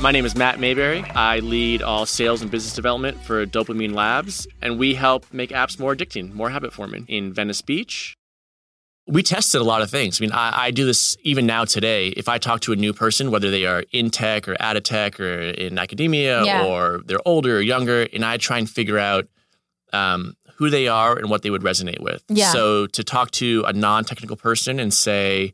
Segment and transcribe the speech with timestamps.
[0.00, 1.02] My name is Matt Mayberry.
[1.02, 5.78] I lead all sales and business development for Dopamine Labs, and we help make apps
[5.78, 8.16] more addicting, more habit forming in Venice Beach.
[9.06, 10.18] We tested a lot of things.
[10.18, 12.08] I mean, I, I, do this even now today.
[12.08, 14.84] If I talk to a new person, whether they are in tech or out of
[14.84, 16.64] tech or in academia yeah.
[16.64, 19.28] or they're older or younger, and I try and figure out
[19.92, 22.24] um, who they are and what they would resonate with.
[22.28, 22.52] Yeah.
[22.52, 25.52] So to talk to a non technical person and say,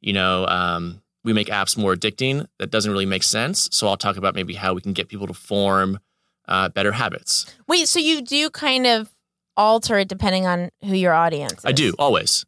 [0.00, 2.46] you know, um, we make apps more addicting.
[2.58, 3.68] That doesn't really make sense.
[3.72, 5.98] So I'll talk about maybe how we can get people to form
[6.48, 7.52] uh, better habits.
[7.66, 9.10] Wait, so you do kind of
[9.56, 11.64] alter it depending on who your audience is?
[11.64, 12.46] I do, always.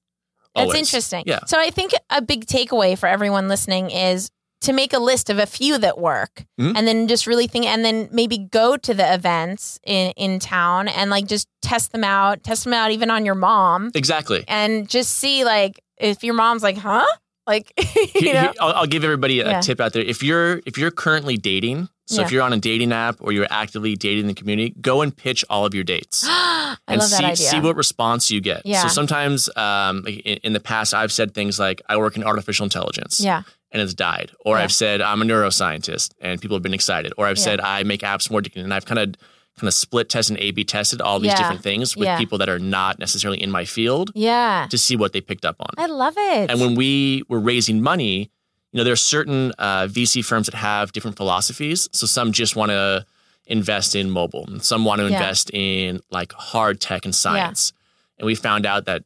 [0.55, 0.73] always.
[0.73, 1.25] That's interesting.
[1.27, 1.41] Yeah.
[1.47, 5.39] So I think a big takeaway for everyone listening is to make a list of
[5.39, 6.77] a few that work mm-hmm.
[6.77, 10.87] and then just really think and then maybe go to the events in, in town
[10.87, 13.91] and like just test them out, test them out even on your mom.
[13.95, 14.45] Exactly.
[14.47, 17.07] And just see like if your mom's like, huh?
[17.49, 17.73] Like,
[18.15, 18.53] you know?
[18.61, 19.61] I'll, I'll, give everybody a yeah.
[19.61, 20.03] tip out there.
[20.03, 22.27] If you're if you're currently dating, so yeah.
[22.27, 25.47] if you're on a dating app or you're actively dating the community, go and pitch
[25.49, 26.29] all of your dates
[26.89, 28.67] and see see what response you get.
[28.67, 28.83] Yeah.
[28.83, 32.65] So sometimes, um, in, in, the past, I've said things like, "I work in artificial
[32.65, 33.43] intelligence." Yeah.
[33.71, 34.31] And it's died.
[34.47, 34.57] Or.
[34.57, 37.13] I've said I'm a neuroscientist, and people have been excited.
[37.19, 39.15] Or I've said I make apps more and I've kind of
[39.59, 41.39] kind of split test and A B tested all these yeah.
[41.39, 42.19] different things with yeah.
[42.19, 44.11] people that are not necessarily in my field.
[44.15, 44.67] Yeah.
[44.71, 45.71] To see what they picked up on.
[45.77, 46.51] I love it.
[46.51, 48.31] And when we were raising money,
[48.73, 51.89] you know, there are certain uh, VC firms that have different philosophies.
[51.93, 53.07] So some just want to
[53.47, 55.17] invest in mobile, and some want to yeah.
[55.17, 57.73] invest in like hard tech and science.
[58.19, 59.05] And we found out that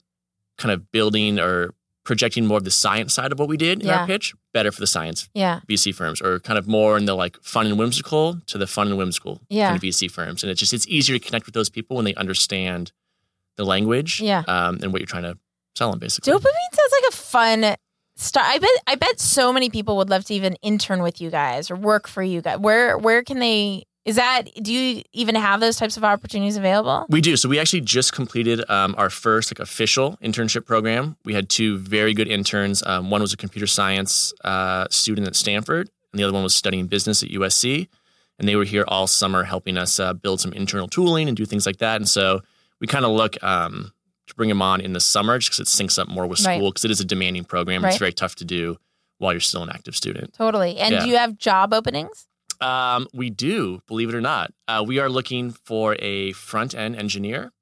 [0.59, 1.75] kind of building or
[2.05, 4.01] projecting more of the science side of what we did in yeah.
[4.01, 5.61] our pitch, better for the science yeah.
[5.69, 8.89] VC firms, or kind of more in the like fun and whimsical to the fun
[8.89, 9.69] and whimsical yeah.
[9.69, 10.43] kind of VC firms.
[10.43, 12.93] And it's just it's easier to connect with those people when they understand
[13.57, 14.43] the language yeah.
[14.49, 15.39] um, and what you're trying to
[15.77, 16.33] sell them basically.
[16.33, 17.77] Dopamine sounds like a fun
[18.17, 18.47] start.
[18.47, 21.71] I bet I bet so many people would love to even intern with you guys
[21.71, 22.59] or work for you guys.
[22.59, 27.07] Where where can they is that do you even have those types of opportunities available?
[27.09, 27.37] We do.
[27.37, 31.17] So we actually just completed um, our first like official internship program.
[31.25, 32.83] We had two very good interns.
[32.85, 36.57] Um, one was a computer science uh, student at Stanford, and the other one was
[36.57, 37.89] studying business at USC.
[38.39, 41.45] And they were here all summer helping us uh, build some internal tooling and do
[41.45, 41.97] things like that.
[41.97, 42.41] And so
[42.81, 43.93] we kind of look um,
[44.27, 46.71] to bring them on in the summer just because it syncs up more with school
[46.71, 46.91] because right.
[46.91, 47.85] it is a demanding program.
[47.85, 47.91] Right.
[47.91, 48.79] It's very tough to do
[49.19, 50.33] while you're still an active student.
[50.33, 50.79] Totally.
[50.79, 51.05] And yeah.
[51.05, 52.27] do you have job openings?
[52.63, 54.53] Um, we do, believe it or not.
[54.69, 57.53] Uh, we are looking for a front end engineer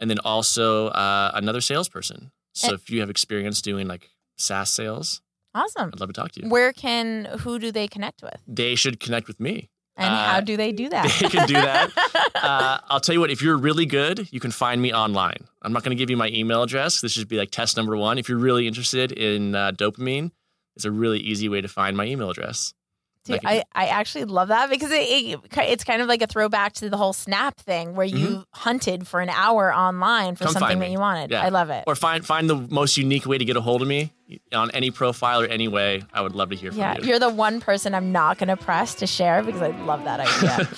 [0.00, 2.32] and then also uh, another salesperson.
[2.52, 5.22] So and, if you have experience doing like SaaS sales,
[5.54, 5.90] awesome.
[5.92, 6.48] I'd love to talk to you.
[6.48, 8.36] Where can, who do they connect with?
[8.46, 9.70] They should connect with me.
[9.96, 11.04] And uh, how do they do that?
[11.20, 11.90] They can do that.
[12.34, 15.46] uh, I'll tell you what, if you're really good, you can find me online.
[15.62, 17.00] I'm not going to give you my email address.
[17.00, 18.18] This should be like test number one.
[18.18, 20.32] If you're really interested in uh, dopamine,
[20.74, 22.74] it's a really easy way to find my email address.
[23.24, 26.74] Dude, I, I actually love that because it, it, it's kind of like a throwback
[26.74, 28.40] to the whole Snap thing where you mm-hmm.
[28.50, 31.30] hunted for an hour online for Come something that you wanted.
[31.30, 31.42] Yeah.
[31.42, 31.84] I love it.
[31.86, 34.12] Or find find the most unique way to get a hold of me
[34.52, 36.02] on any profile or any way.
[36.12, 37.08] I would love to hear from yeah, you.
[37.08, 40.20] You're the one person I'm not going to press to share because I love that
[40.20, 40.68] idea.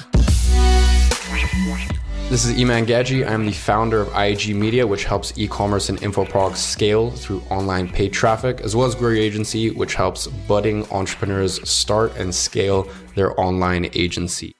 [2.28, 3.25] This is Iman Gadzhi.
[3.25, 7.40] I'm the founder of IAG Media, which helps e commerce and info products scale through
[7.50, 12.34] online paid traffic, as well as Grow Your Agency, which helps budding entrepreneurs start and
[12.34, 14.52] scale their online agency.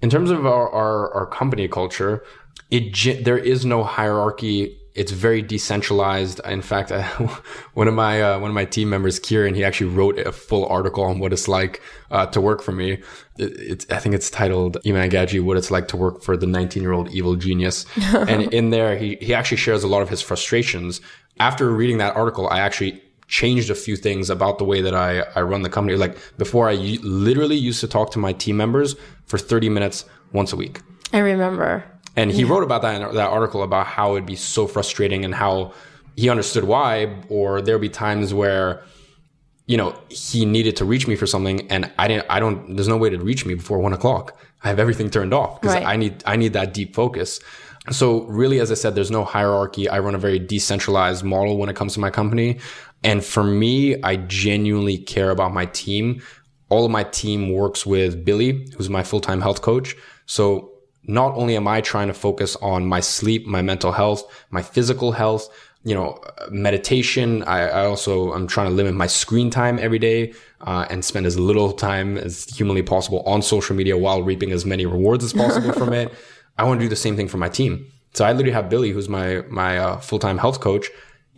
[0.00, 2.22] In terms of our, our, our company culture,
[2.70, 6.40] it there is no hierarchy it's very decentralized.
[6.44, 7.02] In fact, I,
[7.74, 10.66] one of my uh, one of my team members, Kieran, he actually wrote a full
[10.66, 11.80] article on what it's like
[12.10, 13.02] uh, to work for me.
[13.38, 16.46] It, it's I think it's titled "Iman Gadzhi: What It's Like to Work for the
[16.46, 20.08] 19 year old Evil Genius." and in there, he he actually shares a lot of
[20.08, 21.00] his frustrations.
[21.40, 25.20] After reading that article, I actually changed a few things about the way that I,
[25.34, 25.96] I run the company.
[25.96, 30.04] Like before, I u- literally used to talk to my team members for 30 minutes
[30.32, 30.82] once a week.
[31.14, 31.82] I remember.
[32.16, 32.48] And he yeah.
[32.50, 35.72] wrote about that in that article about how it'd be so frustrating and how
[36.16, 38.82] he understood why, or there'd be times where,
[39.66, 42.88] you know, he needed to reach me for something and I didn't, I don't, there's
[42.88, 44.38] no way to reach me before one o'clock.
[44.62, 45.86] I have everything turned off because right.
[45.86, 47.40] I need, I need that deep focus.
[47.90, 49.88] So really, as I said, there's no hierarchy.
[49.88, 52.60] I run a very decentralized model when it comes to my company.
[53.02, 56.22] And for me, I genuinely care about my team.
[56.68, 59.96] All of my team works with Billy, who's my full-time health coach.
[60.26, 60.71] So
[61.04, 65.12] not only am I trying to focus on my sleep, my mental health, my physical
[65.12, 65.48] health,
[65.84, 66.20] you know,
[66.50, 67.42] meditation.
[67.42, 71.26] I, I also, I'm trying to limit my screen time every day, uh, and spend
[71.26, 75.32] as little time as humanly possible on social media while reaping as many rewards as
[75.32, 76.12] possible from it.
[76.58, 77.90] I want to do the same thing for my team.
[78.14, 80.88] So I literally have Billy, who's my, my, uh, full-time health coach.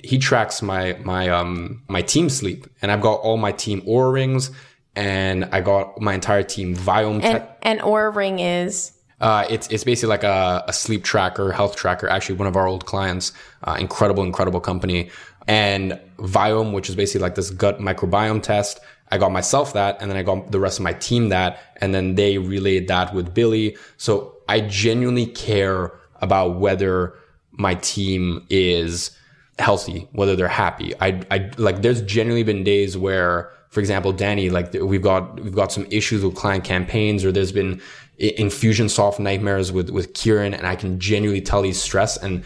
[0.03, 4.13] He tracks my, my, um, my team sleep and I've got all my team Oura
[4.13, 4.51] rings
[4.97, 7.23] and I got my entire team Viome.
[7.23, 8.93] And, te- and Oura ring is?
[9.25, 12.07] Uh, it's it's basically like a, a, sleep tracker, health tracker.
[12.07, 13.33] Actually, one of our old clients,
[13.63, 15.11] uh, incredible, incredible company,
[15.47, 18.81] and Viome, which is basically like this gut microbiome test.
[19.11, 21.95] I got myself that, and then I got the rest of my team that, and
[21.95, 23.79] then they relayed that with Billy.
[23.97, 27.15] So I genuinely care about whether
[27.53, 29.11] my team is
[29.59, 30.93] healthy, whether they're happy.
[31.01, 31.81] I, I like.
[31.81, 36.23] There's genuinely been days where, for example, Danny, like we've got we've got some issues
[36.23, 37.83] with client campaigns, or there's been
[38.21, 42.23] Infusionsoft nightmares with with Kieran, and I can genuinely tell he's stressed.
[42.23, 42.45] And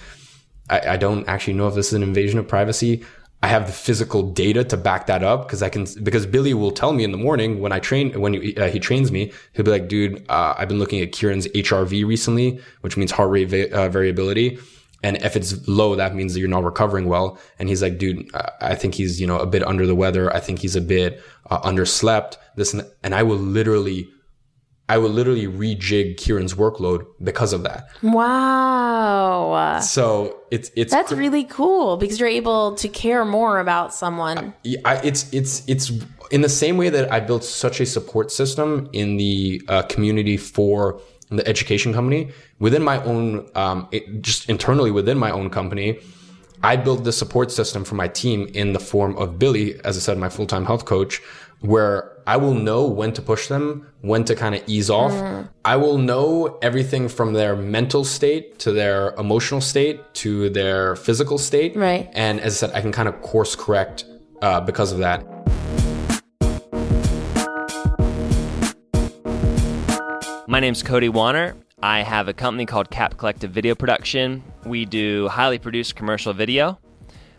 [0.71, 3.05] I, I don't actually know if this is an invasion of privacy.
[3.43, 6.71] I have the physical data to back that up because I can because Billy will
[6.71, 9.67] tell me in the morning when I train when he, uh, he trains me he'll
[9.67, 13.49] be like dude uh, I've been looking at Kieran's HRV recently which means heart rate
[13.49, 14.59] va- uh, variability
[15.03, 18.29] and if it's low that means that you're not recovering well and he's like dude
[18.61, 21.23] I think he's you know a bit under the weather I think he's a bit
[21.51, 24.09] uh, underslept this and, and I will literally
[24.91, 27.89] I will literally rejig Kieran's workload because of that.
[28.03, 29.81] Wow.
[29.81, 34.55] So it's it's that's cr- really cool because you're able to care more about someone.
[34.65, 35.93] I, I, it's it's it's
[36.31, 40.39] in the same way that I built such a support system in the uh, community
[40.39, 45.99] for the education company within my own, um, it, just internally within my own company.
[46.63, 50.01] I built the support system for my team in the form of Billy, as I
[50.01, 51.21] said, my full time health coach,
[51.61, 55.13] where I will know when to push them, when to kind of ease off.
[55.13, 55.49] Mm.
[55.65, 61.39] I will know everything from their mental state to their emotional state to their physical
[61.39, 61.77] state.
[61.77, 62.11] Right.
[62.13, 64.05] And as I said, I can kind of course correct
[64.43, 65.25] uh, because of that.
[70.59, 71.55] My name's Cody Wanner.
[71.85, 74.43] I have a company called Cap Collective Video Production.
[74.65, 76.81] We do highly produced commercial video.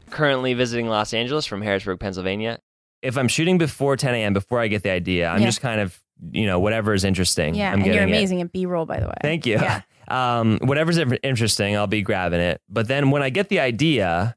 [0.09, 2.59] Currently visiting Los Angeles from Harrisburg, Pennsylvania
[3.01, 5.47] if I'm shooting before 10 a.m., before I get the idea, I'm yeah.
[5.47, 6.01] just kind of,
[6.31, 7.55] you know, whatever is interesting.
[7.55, 8.45] Yeah, I'm and you're amazing it.
[8.45, 9.17] at B roll, by the way.
[9.21, 9.55] Thank you.
[9.55, 9.81] Yeah.
[10.07, 12.61] Um, whatever's interesting, I'll be grabbing it.
[12.67, 14.35] But then when I get the idea,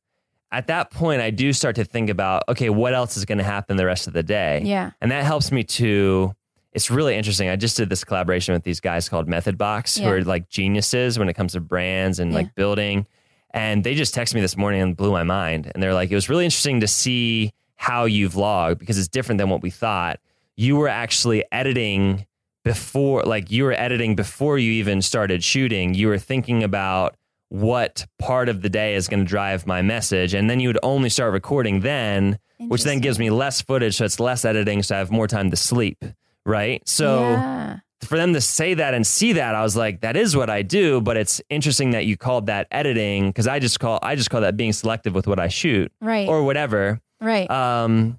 [0.51, 3.45] at that point, I do start to think about, okay, what else is going to
[3.45, 4.61] happen the rest of the day?
[4.67, 4.91] Yeah.
[5.01, 6.35] And that helps me to,
[6.73, 7.49] it's really interesting.
[7.49, 10.07] I just did this collaboration with these guys called Method Box, yeah.
[10.07, 12.39] who are like geniuses when it comes to brands and yeah.
[12.39, 13.07] like building.
[13.51, 15.71] And they just texted me this morning and blew my mind.
[15.73, 19.39] And they're like, it was really interesting to see how you vlog because it's different
[19.39, 20.21] than what we thought.
[20.57, 22.27] You were actually editing
[22.65, 25.93] before, like you were editing before you even started shooting.
[25.93, 27.17] You were thinking about
[27.49, 30.33] what part of the day is going to drive my message.
[30.33, 33.97] And then you would only start recording then, which then gives me less footage.
[33.97, 34.83] So it's less editing.
[34.83, 36.03] So I have more time to sleep.
[36.45, 36.87] Right.
[36.89, 37.79] So yeah.
[38.03, 40.63] for them to say that and see that, I was like, that is what I
[40.63, 41.01] do.
[41.01, 44.41] But it's interesting that you called that editing because I just call, I just call
[44.41, 45.93] that being selective with what I shoot.
[46.01, 46.29] Right.
[46.29, 47.01] Or whatever.
[47.21, 47.51] Right.
[47.51, 48.19] Um,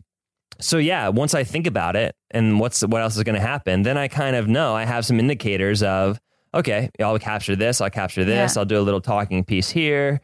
[0.59, 3.81] so yeah, once I think about it and what's what else is going to happen,
[3.81, 6.19] then I kind of know I have some indicators of
[6.53, 8.59] okay, I'll capture this, I'll capture this, yeah.
[8.59, 10.21] I'll do a little talking piece here.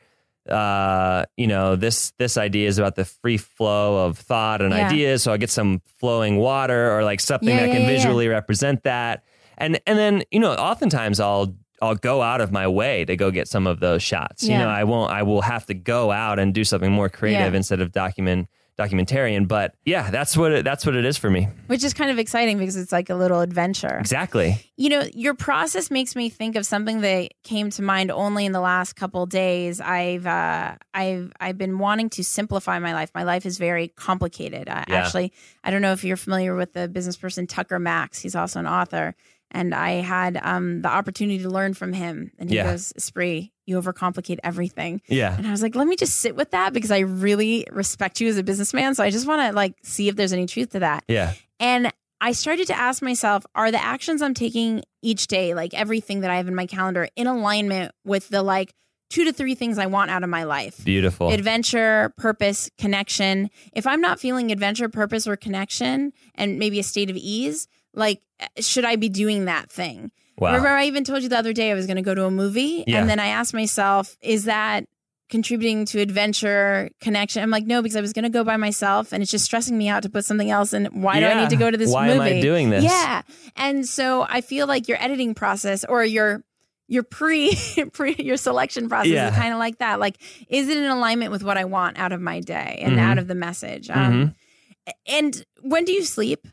[0.49, 4.87] Uh, you know, this this idea is about the free flow of thought and yeah.
[4.87, 8.83] ideas, so I get some flowing water or like something yeah, that can visually represent
[8.83, 9.23] that.
[9.57, 13.31] And and then, you know, oftentimes I'll I'll go out of my way to go
[13.31, 14.43] get some of those shots.
[14.43, 17.53] You know, I won't I will have to go out and do something more creative
[17.53, 18.47] instead of document
[18.79, 19.47] documentarian.
[19.47, 21.47] But yeah, that's what it, that's what it is for me.
[21.67, 23.97] Which is kind of exciting because it's like a little adventure.
[23.99, 24.65] Exactly.
[24.77, 28.53] You know, your process makes me think of something that came to mind only in
[28.53, 29.81] the last couple days.
[29.81, 33.11] I've uh, I've I've been wanting to simplify my life.
[33.13, 34.69] My life is very complicated.
[34.69, 34.95] Uh, yeah.
[34.95, 35.33] Actually,
[35.63, 38.19] I don't know if you're familiar with the business person Tucker Max.
[38.19, 39.15] He's also an author
[39.51, 42.31] and I had um, the opportunity to learn from him.
[42.37, 42.71] And he yeah.
[42.71, 45.01] goes, Spree, you overcomplicate everything.
[45.07, 45.35] Yeah.
[45.35, 48.27] And I was like, let me just sit with that because I really respect you
[48.29, 48.95] as a businessman.
[48.95, 51.03] So I just want to like see if there's any truth to that.
[51.07, 51.33] Yeah.
[51.59, 51.91] And
[52.21, 56.31] I started to ask myself, are the actions I'm taking each day, like everything that
[56.31, 58.73] I have in my calendar, in alignment with the like
[59.09, 60.83] two to three things I want out of my life?
[60.83, 61.31] Beautiful.
[61.31, 63.49] Adventure, purpose, connection.
[63.73, 68.21] If I'm not feeling adventure, purpose, or connection, and maybe a state of ease, like,
[68.59, 70.11] should I be doing that thing?
[70.37, 70.49] Wow.
[70.49, 72.31] Remember, I even told you the other day I was going to go to a
[72.31, 72.99] movie, yeah.
[72.99, 74.85] and then I asked myself, is that
[75.29, 77.43] contributing to adventure connection?
[77.43, 79.77] I'm like, no, because I was going to go by myself, and it's just stressing
[79.77, 80.73] me out to put something else.
[80.73, 80.85] in.
[81.01, 81.33] why yeah.
[81.33, 82.19] do I need to go to this why movie?
[82.19, 82.83] Why am I doing this?
[82.85, 83.21] Yeah,
[83.57, 86.43] and so I feel like your editing process or your
[86.87, 87.55] your pre
[87.93, 89.29] pre your selection process yeah.
[89.29, 89.99] is kind of like that.
[89.99, 93.01] Like, is it in alignment with what I want out of my day and mm-hmm.
[93.01, 93.89] out of the message?
[93.89, 94.91] Um, mm-hmm.
[95.07, 96.47] And when do you sleep?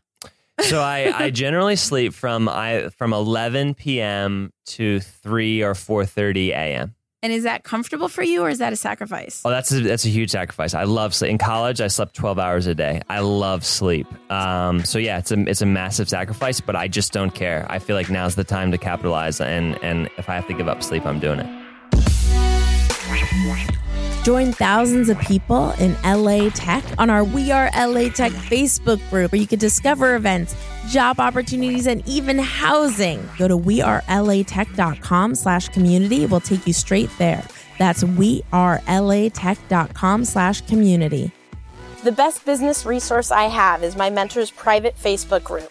[0.60, 4.52] So I, I generally sleep from I from 11 p.m.
[4.66, 6.94] to 3 or 4:30 a.m.
[7.22, 9.42] And is that comfortable for you, or is that a sacrifice?
[9.44, 10.74] Oh, that's a, that's a huge sacrifice.
[10.74, 11.30] I love sleep.
[11.30, 13.00] In college, I slept 12 hours a day.
[13.08, 14.06] I love sleep.
[14.30, 17.66] Um, so yeah, it's a it's a massive sacrifice, but I just don't care.
[17.68, 20.68] I feel like now's the time to capitalize, and and if I have to give
[20.68, 21.66] up sleep, I'm doing it.
[24.26, 29.30] Join thousands of people in LA Tech on our We Are LA Tech Facebook group
[29.30, 30.56] where you can discover events,
[30.88, 33.24] job opportunities, and even housing.
[33.38, 36.26] Go to wearelatech.com slash community.
[36.26, 37.46] We'll take you straight there.
[37.78, 41.30] That's wearelatech.com slash community.
[42.02, 45.70] The best business resource I have is my mentor's private Facebook group.